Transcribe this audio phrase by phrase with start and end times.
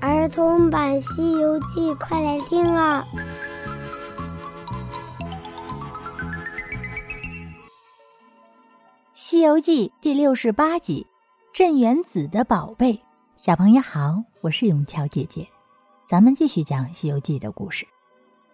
[0.00, 3.04] 儿童版《西游记》，快来听啊！
[9.12, 11.04] 《西游记》第六十八集：
[11.52, 13.00] 镇元子的宝贝。
[13.36, 15.44] 小朋友好，我是永桥姐姐，
[16.08, 17.84] 咱们继续讲《西游记》的故事。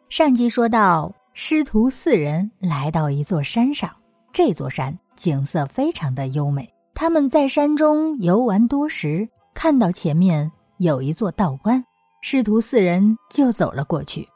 [0.09, 3.91] 上集说到，师徒四人来到一座山上，
[4.33, 6.73] 这座山景色非常的优美。
[6.95, 10.51] 他们在山中游玩多时，看到前面。
[10.79, 11.85] 有一座道观，
[12.21, 14.29] 师徒四人就走了过去。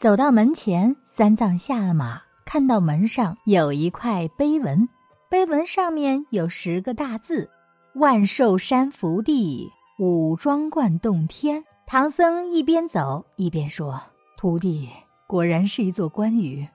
[0.00, 4.88] 走到门前，三藏下了马，看到门上有一块碑文，
[5.30, 7.48] 碑文上面有十个大字
[7.94, 14.00] ：“万寿山福地，五庄观洞天。”唐僧一边走一边说
[14.36, 14.90] ：“徒弟，
[15.26, 16.66] 果然是一座关羽。”“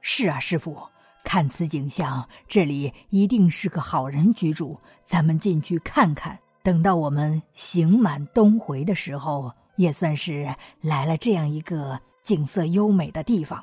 [0.00, 0.76] 是啊，师傅，
[1.24, 4.78] 看此景象，这里一定是个好人居住。
[5.06, 10.48] 咱们进去看看。”等到我们行满东回的时候，也算是
[10.80, 13.62] 来了这样一个景色优美的地方。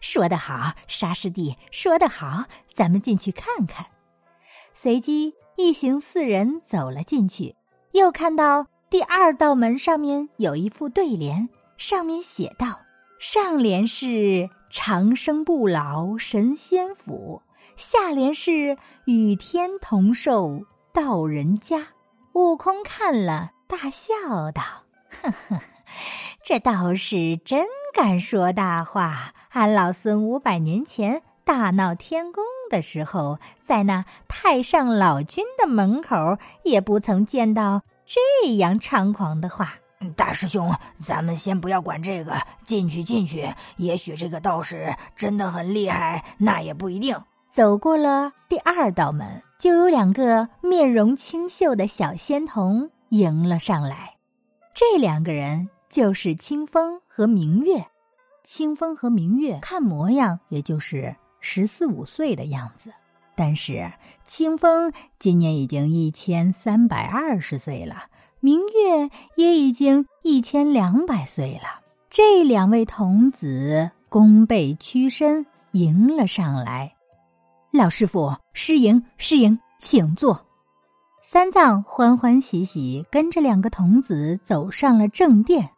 [0.00, 2.42] 说得好，沙师弟，说得好，
[2.74, 3.86] 咱们进去看看。
[4.74, 7.54] 随即，一行四人走了进去，
[7.92, 12.80] 又看到第二道门上面有一副对联，上面写道
[13.20, 17.40] ：“上联是长生不老神仙府，
[17.76, 20.60] 下联是与天同寿。”
[20.92, 21.78] 道人家，
[22.34, 24.62] 悟空看了，大笑道
[25.22, 25.58] ：“呵呵，
[26.44, 29.32] 这道士真敢说大话。
[29.52, 39.76] 俺老孙五百年前大闹天宫的时候，在那太上老君的门口，也不曾见到这样猖狂的话。”
[40.14, 43.48] 大师兄，咱们先不要管这个，进去进去。
[43.78, 47.16] 也许这个道士真的很厉害，那也不一定。
[47.52, 54.16] 走过了第二道门，就有两个面容清秀的小仙童迎了上来。
[54.72, 57.84] 这两个人就是清风和明月。
[58.42, 62.90] 清风和明月看模样也就是十四五岁的样子，
[63.36, 63.92] 但是
[64.24, 68.04] 清风今年已经一千三百二十岁了，
[68.40, 71.82] 明月也已经一千两百岁了。
[72.08, 76.94] 这两位童子弓背屈身迎了上来。
[77.72, 80.38] 老师傅，师迎，师迎，请坐。
[81.22, 85.70] 三藏欢欢喜喜跟着两个童子走上了正殿。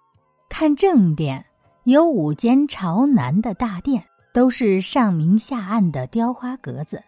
[0.49, 1.47] 看正殿，
[1.84, 4.03] 有五间朝南的大殿，
[4.33, 7.00] 都是上明下暗的雕花格子。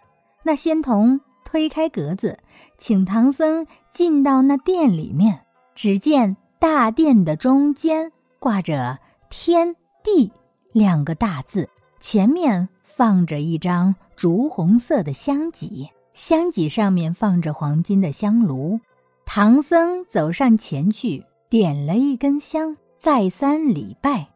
[0.45, 2.39] 那仙童推开格子，
[2.79, 5.41] 请唐僧进到那殿里面。
[5.75, 8.97] 只见大殿的中间挂着
[9.31, 10.31] “天地”
[10.71, 13.95] 两个大字，前面放着一张。
[14.17, 18.81] 竹红色的香几，香几上面放着黄金的香炉。
[19.27, 24.27] 唐僧走上前去，点了一根香，再三礼拜。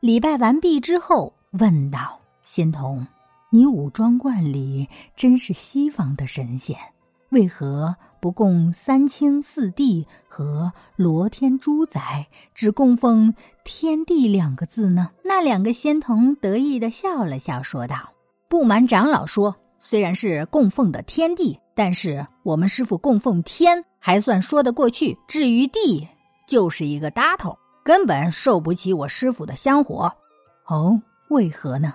[0.00, 3.06] 礼拜完毕之后，问道：“仙童，
[3.50, 6.76] 你武装观里真是西方的神仙，
[7.30, 12.00] 为何不供三清四帝和罗天猪仔，
[12.54, 13.34] 只供奉
[13.64, 17.96] 天地两个字呢？”那两个仙童得意的笑了笑，说道。
[18.48, 25.16] 不瞒长老说，虽然是供奉的天地，但是我们师傅供奉天还算说得过去。
[25.28, 26.08] 至于地，
[26.48, 30.10] 就是一个搭头，根本受不起我师傅的香火。
[30.66, 31.94] 哦，为何呢？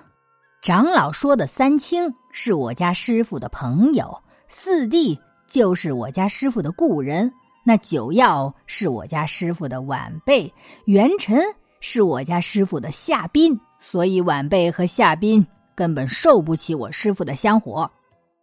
[0.61, 4.17] 长老说的三清是我家师傅的朋友，
[4.55, 7.33] 四弟就是我家师傅的故人，
[7.65, 10.53] 那九曜是我家师傅的晚辈，
[10.85, 11.43] 元辰
[11.79, 15.45] 是我家师傅的下宾，所以晚辈和下宾。
[15.75, 17.89] 根本受不起我师傅的香火。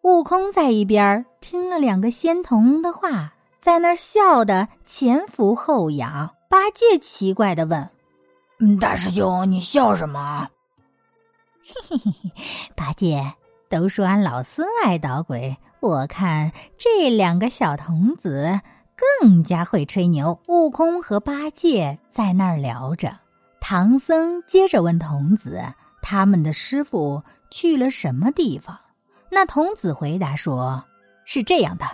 [0.02, 6.28] 悟空在一边听了两个仙童的话，在那儿笑得前俯后仰。
[6.48, 7.88] 八戒奇怪的问
[8.80, 10.48] ：“大师兄，你笑什么？”
[11.88, 13.32] 嘿嘿嘿嘿，八戒
[13.70, 18.60] 都说俺老孙爱捣鬼，我看这两个小童子
[19.20, 20.40] 更加会吹牛。
[20.48, 23.16] 悟空和八戒在那儿聊着，
[23.60, 25.62] 唐僧接着问童子。
[26.02, 28.76] 他们的师傅去了什么地方？
[29.30, 30.82] 那童子回答说
[31.24, 31.84] ：“是这样的，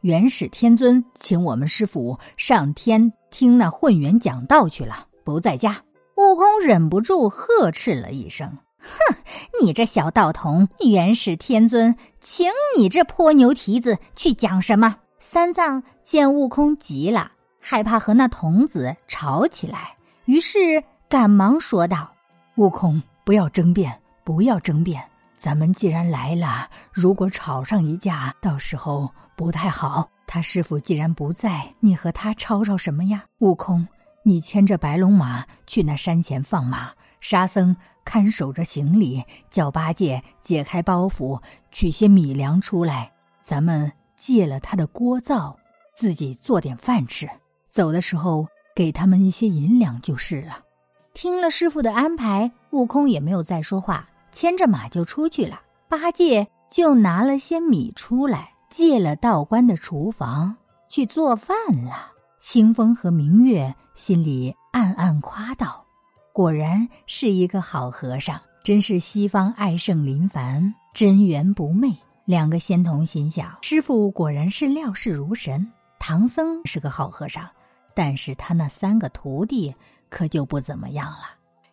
[0.00, 5.82] 元始天尊请我们师傅上天听那混元讲道去了，不在家。”
[6.16, 9.15] 悟空忍不住呵斥了一声：“哼，
[9.60, 10.68] 你这小道童！
[10.80, 19.96] 元始天尊请你这泼牛蹄子去讲什么？”三藏见悟空急了，害怕和那童子吵起来，
[20.26, 22.12] 于是赶忙说道
[22.56, 25.02] ：“悟空。”不要争辩，不要争辩。
[25.36, 30.08] 咱们既然来了，如果吵上一架，到时候不太好。
[30.28, 33.24] 他师傅既然不在，你和他吵吵什么呀？
[33.40, 33.84] 悟空，
[34.22, 37.74] 你牵着白龙马去那山前放马，沙僧
[38.06, 43.12] 看守着行李，叫八戒解开包袱，取些米粮出来。
[43.44, 45.58] 咱们借了他的锅灶，
[45.94, 47.28] 自己做点饭吃。
[47.68, 50.60] 走的时候给他们一些银两就是了。
[51.12, 55.60] 听了师傅的安排，悟空也没有再说话，牵着马就出去了。
[55.88, 60.56] 八戒就拿了些米出来，借了道观的厨房
[60.88, 62.12] 去做饭了。
[62.40, 65.85] 清风和明月心里暗暗夸道
[66.36, 71.90] ：“果然是一个好和尚，真是西方爱圣林凡，真缘不昧。”
[72.26, 75.66] 两个仙童心想：“师傅果然是料事如神。”
[75.98, 77.48] 唐僧是个好和尚，
[77.94, 79.74] 但是他那三个徒弟
[80.10, 81.20] 可就不怎么样了。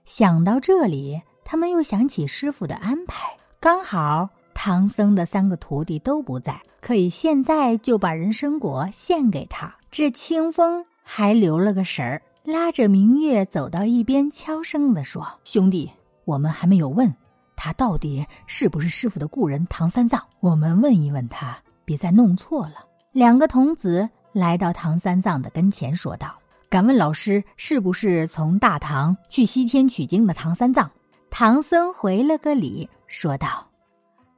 [0.06, 9.76] 想到这里，他们又想起师傅的安排，刚好唐僧的三个徒弟都不在，可以现在就把人参果献给他。
[9.92, 15.90] 这清风还留了个神儿，拉着明月走到一边，悄声地说：“兄弟，
[16.26, 17.10] 我们还没有问
[17.56, 20.22] 他到底是不是师傅的故人唐三藏。
[20.42, 26.38] 我们问一问他，别再弄错了。”两个童子来到唐三藏的跟前，说道
[26.70, 30.92] ：“敢问老师，是不是从大唐去西天取经的唐三藏？”
[31.32, 33.66] 唐僧回了个礼，说道：“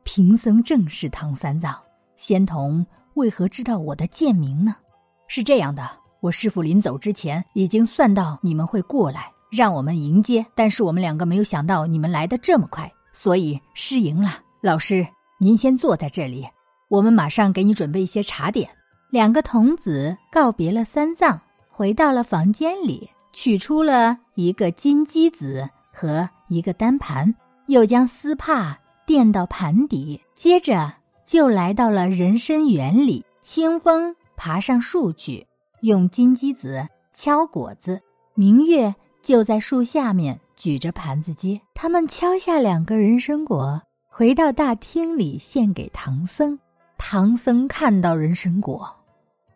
[0.06, 1.76] 贫僧正是唐三藏。
[2.18, 2.86] 仙童
[3.16, 4.76] 为何知道我的贱名呢？”
[5.28, 5.90] 是这样的，
[6.26, 10.44] 我师傅临走之前已经算到你们会过来，让我们迎接。
[10.56, 14.40] 但是我们两个没有想到你们来的这么快，所以失迎了。
[14.60, 15.06] 老师，
[15.40, 16.44] 您先坐在这里，
[16.90, 18.68] 我们马上给你准备一些茶点。
[19.12, 21.40] 两个童子告别了三藏，
[21.70, 27.32] 回到了房间里，取出了一个金鸡子和一个单盘，
[27.68, 28.76] 又将丝帕
[29.06, 30.92] 垫到盘底，接着
[31.24, 34.16] 就来到了人参园里，清风。
[34.38, 35.48] 爬上树去，
[35.82, 38.02] 用金鸡子敲果子。
[38.34, 41.60] 明月就在树下面举着盘子接。
[41.74, 46.60] 他们敲下两个人参果，回到大厅里献给唐僧。
[46.98, 48.90] 唐僧看到人参果，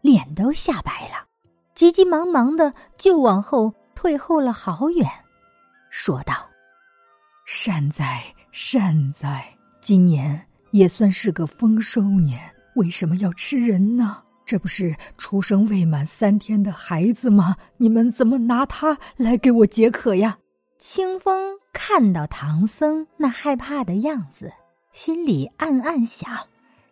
[0.01, 1.25] 脸都吓白了，
[1.73, 5.09] 急急忙忙的就往后退后了好远，
[5.89, 6.33] 说道
[7.45, 9.45] ：“善哉善哉，
[9.81, 12.39] 今年也算是个丰收年，
[12.75, 17.55] 为什么要吃人呢？”这不是出生未满三天的孩子吗？
[17.77, 20.39] 你们怎么拿他来给我解渴呀？
[20.79, 24.51] 清风看到唐僧那害怕的样子，
[24.91, 26.35] 心里暗暗想：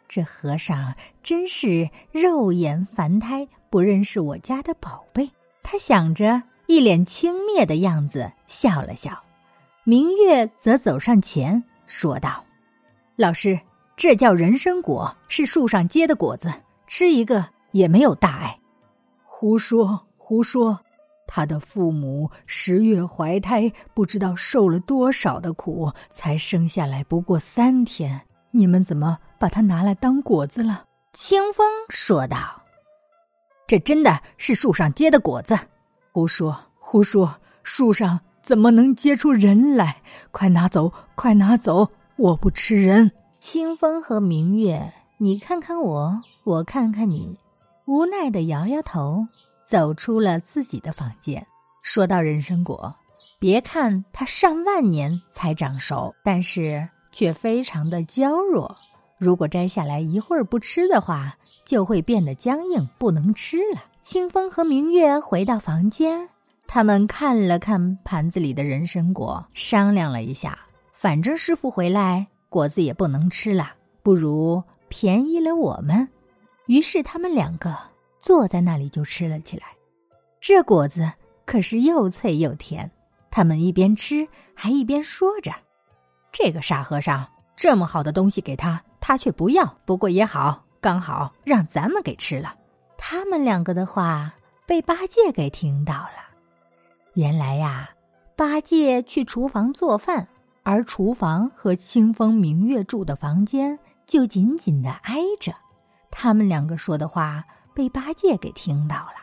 [0.07, 0.93] 这和尚
[1.23, 5.27] 真是肉眼凡胎，不认识我家的宝贝。
[5.63, 9.19] 他想着，一脸轻蔑的样子，笑了笑。
[9.83, 12.45] 明月则走上前说道
[13.17, 13.59] ：“老师，
[13.95, 16.53] 这叫人参果，是树上结的果子。”
[16.87, 18.59] 吃一个也没有大碍，
[19.25, 20.79] 胡说胡说！
[21.27, 28.21] 他的父母十月怀胎，不知道受了多少的苦，才生下来不过三天。
[28.51, 30.85] 你们怎么把它拿来当果子了？
[31.11, 32.37] 清风说道
[33.67, 35.53] ：“这真的是树上结的果子。”
[36.13, 37.35] 胡说胡说！
[37.63, 40.01] 树上怎么能结出人来？
[40.31, 41.91] 快拿走，快拿走！
[42.15, 43.11] 我不吃人。
[43.39, 46.21] 清风和明月，你看看我。
[46.47, 47.37] 我看看你，
[47.83, 49.27] 无奈的摇摇头，
[49.65, 51.45] 走出了自己的房间。
[51.81, 52.95] 说到人参果，
[53.37, 58.73] 别看它上万年才长熟，但是却非常的娇弱。
[59.17, 61.35] 如果摘下来一会儿不吃的话，
[61.65, 63.83] 就会变得僵硬，不能吃了。
[64.01, 66.29] 清风和明月回到房间，
[66.65, 70.57] 他们看了看盘子里的人参果，商量了一下，
[70.93, 76.07] 反正师傅回来，果子也不能吃了，不如便宜了我们。
[76.67, 77.75] 于是他们两个
[78.19, 79.67] 坐在那里就吃了起来，
[80.39, 81.11] 这果子
[81.45, 82.89] 可是又脆又甜。
[83.29, 85.51] 他们一边吃还一边说着
[86.31, 89.77] ：“这个傻和尚，这么好的东西给他，他却不要。
[89.85, 92.55] 不过也好，刚好让咱们给吃了。”
[92.97, 94.33] 他们两个的话
[94.65, 96.35] 被八戒给听到了。
[97.13, 97.91] 原来呀，
[98.35, 100.27] 八戒去厨房做饭，
[100.63, 105.53] 而厨房和清风明月住的房间就紧紧的挨着。
[106.11, 109.13] 他们两个说的话被八戒给听到了。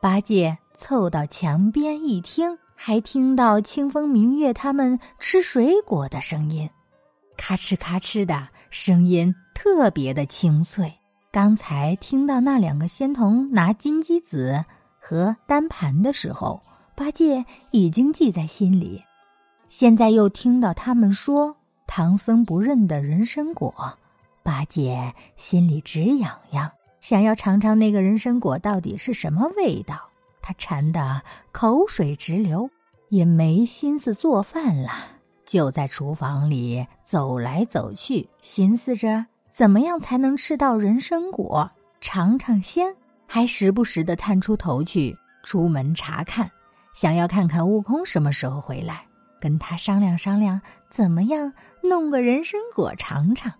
[0.00, 6.68] 八戒凑到墙边一听，还听到清风明月他们吃水果的声音，
[7.36, 10.92] 咔哧咔哧的声音特别的清脆。
[11.30, 14.64] 刚才听到那两个仙童拿金鸡子
[14.98, 16.60] 和单盘的时候，
[16.96, 19.04] 八戒已经记在心里。
[19.68, 21.54] 现在又听到他们说
[21.86, 23.98] 唐僧不认的人参果。
[24.50, 30.10] 八戒心里直痒痒，想要尝尝那个人参果到底是什么味道。
[30.42, 32.68] 他馋得口水直流，
[33.10, 34.90] 也没心思做饭了，
[35.46, 42.96] 就在厨房里走来走去，寻思着怎么样才能吃到人参果，尝尝鲜，
[43.28, 46.50] 还时不时的探出头去出门查看，
[46.92, 49.06] 想要看看悟空什么时候回来，
[49.40, 51.52] 跟他商量商量怎么样
[51.84, 53.52] 弄个人参果尝尝。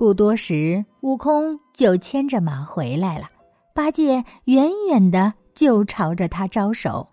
[0.00, 3.28] 不多时，悟空就牵着马回来了。
[3.74, 7.06] 八戒远远的就朝着他招手：“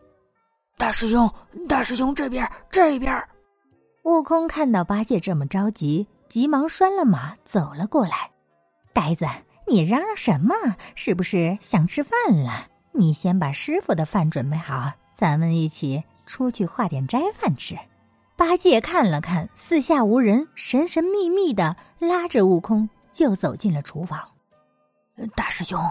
[0.80, 1.30] 大师兄，
[1.68, 3.14] 大师兄这边，这边。”
[4.04, 8.32] 悟空看到八戒这么着急，急忙拴了马走了过来。
[8.94, 9.26] 呆子，
[9.68, 10.56] 你嚷嚷什么？
[10.96, 12.68] 是不是想吃饭了？
[12.94, 17.78] 你先把师傅的饭准备好，咱们一起出去化点斋饭吃。
[18.38, 24.30] 八戒看了看四下无人，神神秘秘的拉着悟空就走进了厨房。
[25.36, 25.82] 大师兄，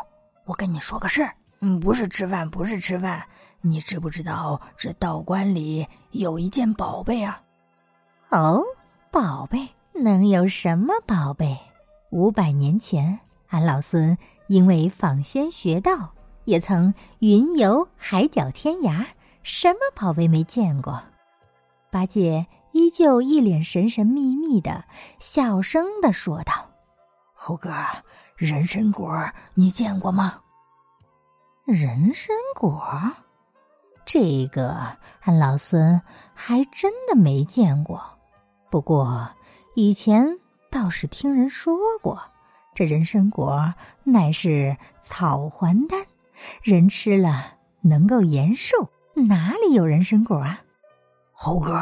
[0.45, 3.26] 我跟你说个事儿，嗯，不是吃饭，不是吃饭。
[3.62, 7.43] 你知不知道这道观里有一件宝贝啊？
[8.31, 8.62] 哦，
[9.11, 11.59] 宝贝能有什么宝贝？
[12.11, 19.05] 五百年前，俺老孙因为访仙学道，也曾云游海角天涯，
[19.43, 21.03] 什么宝贝没见过？
[21.97, 24.85] 八戒依旧一脸神神秘秘的，
[25.19, 26.53] 小声的说道
[27.33, 27.73] ：“猴哥，
[28.37, 30.41] 人参果你见过吗？
[31.65, 32.87] 人参果，
[34.05, 34.76] 这个
[35.23, 35.99] 俺老孙
[36.35, 37.99] 还真的没见过。
[38.69, 39.31] 不过
[39.75, 40.38] 以前
[40.71, 42.21] 倒是听人说过，
[42.75, 43.73] 这人参果
[44.05, 46.05] 乃是草还丹，
[46.62, 48.91] 人吃了能够延寿。
[49.15, 50.61] 哪里有人参果啊？”
[51.38, 51.78] 猴哥，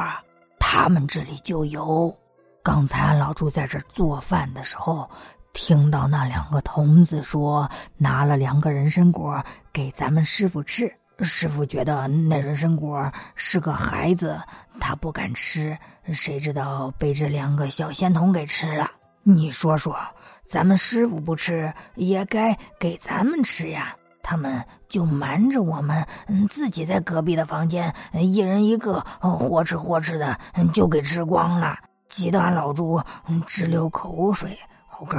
[0.59, 2.13] 他们这里就有。
[2.61, 5.09] 刚才俺老猪在这做饭的时候，
[5.53, 9.41] 听到那两个童子说拿了两个人参果
[9.73, 10.93] 给咱们师傅吃。
[11.21, 14.43] 师傅觉得那人参果是个孩子，
[14.81, 15.79] 他不敢吃，
[16.13, 18.91] 谁知道被这两个小仙童给吃了。
[19.23, 19.97] 你说说，
[20.45, 23.97] 咱们师傅不吃，也该给咱们吃呀。
[24.25, 30.37] 他们就瞒着我们，嗯，自己在隔壁的房间，一人一个，活吃活吃的，
[30.73, 31.77] 就给吃光了，
[32.09, 33.01] 急得俺老猪
[33.47, 34.59] 直流口水。
[34.89, 35.19] 猴哥，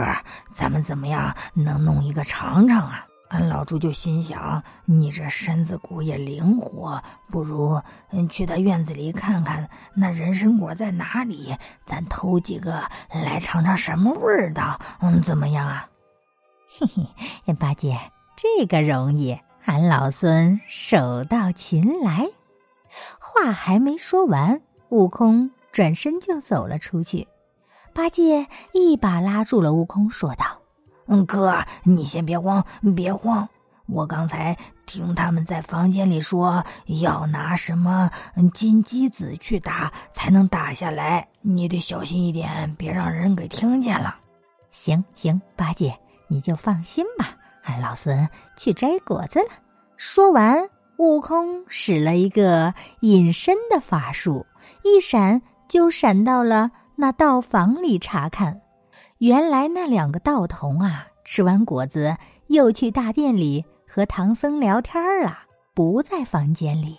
[0.52, 3.06] 咱们怎么样能弄一个尝尝啊？
[3.30, 7.82] 俺老猪就心想，你这身子骨也灵活，不如
[8.12, 15.88] 嗯去他院子里看看那人参果在哪里，咱偷几个来尝尝什么味儿道，嗯，怎么样啊？
[16.80, 16.88] 嘿
[17.46, 18.00] 嘿，八戒。
[18.36, 22.28] 这个容易，俺老孙手到擒来。
[23.20, 27.28] 话还没说完，悟空转身就走了出去。
[27.94, 30.46] 八戒一把拉住了悟空，说道
[31.08, 32.66] ：“嗯，哥，你先别慌，
[32.96, 33.48] 别慌。
[33.88, 38.10] 我刚才听他们在房间里说，要拿什么
[38.54, 41.28] 金鸡子去打才能打下来。
[41.42, 44.18] 你得小心一点，别让人给听见了。”
[44.72, 47.35] 行行，八戒，你就放心吧。
[47.66, 49.50] 俺老孙去摘果子了。
[49.98, 54.46] 说完，悟空使了一个隐身的法术，
[54.84, 58.62] 一闪就闪到了那道房里查看。
[59.20, 62.18] 原来那两个道童啊，吃完果子
[62.48, 65.40] 又去大殿里和唐僧聊天了，
[65.74, 66.98] 不在房间里。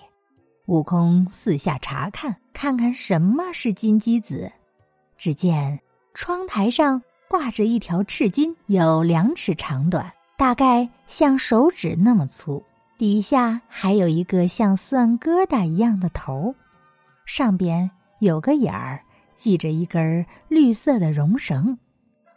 [0.66, 4.50] 悟空四下查看，看看什么是金鸡子。
[5.16, 5.78] 只见
[6.12, 10.10] 窗台上挂着一条赤金，有两尺长短。
[10.36, 12.62] 大概像手指那么粗，
[12.98, 16.54] 底下还有一个像蒜疙瘩一样的头，
[17.24, 19.02] 上边有个眼儿，
[19.34, 21.78] 系着一根绿色的绒绳。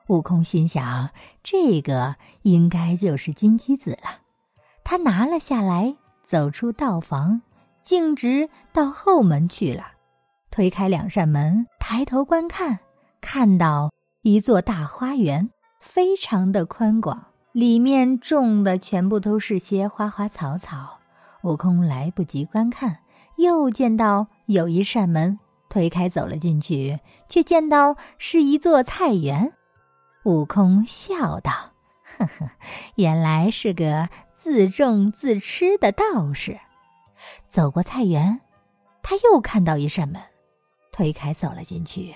[0.08, 1.10] 悟空心想，
[1.44, 4.22] 这个应该就是金鸡子了。
[4.84, 7.41] 他拿了下来，走出道房，
[7.84, 9.84] 径直到后门去了。
[10.50, 12.79] 推开两扇门，抬头观看，
[13.22, 13.91] 看到
[14.24, 17.24] 一座大花园，非常的宽广。
[17.60, 21.00] 里面种的全部都是些花花草草，
[21.42, 23.00] 悟空来不及观看，
[23.36, 25.38] 又见到有一扇门，
[25.68, 29.51] 推开走了进去，却见到是一座菜园。
[30.24, 31.51] 悟空笑道
[32.18, 32.50] ：“呵呵，
[32.96, 36.58] 原来是个自种自吃的道士。”
[37.50, 38.39] 走过菜园，
[39.04, 40.22] 他又看到一扇门，
[40.94, 42.16] 推开走了进去，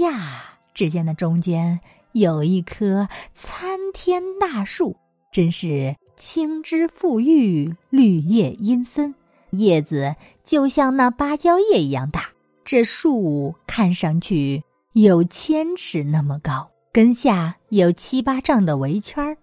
[0.00, 0.42] 呀，
[0.74, 1.78] 只见那中间。
[2.12, 4.96] 有一棵参天大树，
[5.32, 9.14] 真是青枝馥郁，绿叶阴森，
[9.50, 10.14] 叶子
[10.44, 12.28] 就像那芭蕉叶一样大。
[12.64, 19.36] 这树看上去有千尺那么高，根下有七八丈的围圈儿。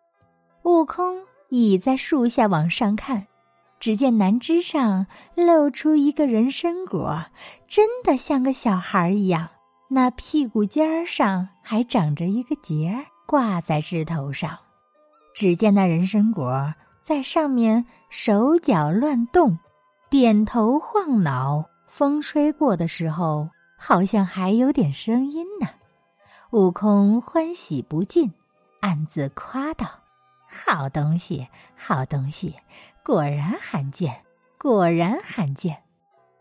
[0.64, 3.28] 悟空倚在树下往上看，
[3.80, 7.26] 只见南枝上露出一个人参果，
[7.68, 9.50] 真的像个小孩一样。
[9.92, 14.56] 那屁股尖儿上还长着一个结儿，挂在枝头上。
[15.34, 19.58] 只见那人参果在上面手脚乱动，
[20.08, 25.68] 点头晃脑，风吹过的时候好像还有点声音呢。
[26.52, 28.32] 悟空欢喜不尽，
[28.82, 29.88] 暗自夸道
[30.48, 32.56] ：“好东西，好东西，
[33.04, 34.24] 果然罕见，
[34.60, 35.82] 果然罕见。”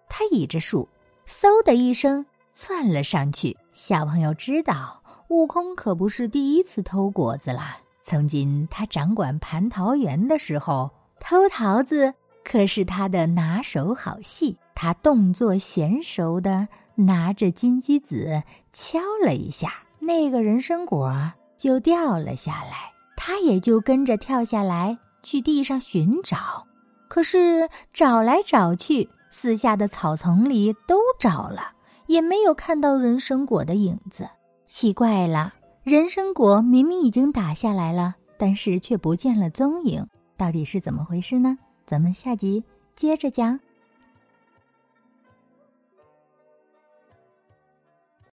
[0.07, 0.87] 他倚着树，
[1.27, 2.27] 嗖的一声。
[2.61, 3.57] 窜了上去。
[3.73, 7.79] 小朋友知道，悟空可不是第一次偷果子了。
[8.03, 12.13] 曾经他掌管蟠桃园的时候，偷桃子
[12.45, 14.59] 可是他的拿手好戏。
[14.75, 21.15] 他动作娴熟的拿着金鸡子敲了一下，那个人参果
[21.57, 22.93] 就掉了下来。
[23.17, 26.67] 他也就跟着跳下来去地上寻找，
[27.07, 31.73] 可是找来找去，四下的草丛里都找了。
[32.09, 34.29] 也没有看到人参果的影子，
[34.67, 35.55] 奇怪了！
[35.85, 40.05] 人参果明明已经打下来了，但是却不见了踪影，
[40.37, 41.57] 到底是怎么回事呢？
[41.87, 42.65] 咱们下集
[42.97, 43.61] 接着讲。